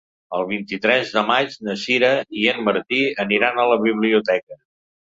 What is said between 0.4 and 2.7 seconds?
vint-i-tres de maig na Sira i en